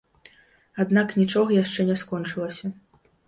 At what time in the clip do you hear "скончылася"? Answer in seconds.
2.03-2.65